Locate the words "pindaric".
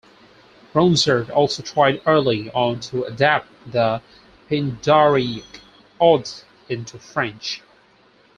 4.49-5.43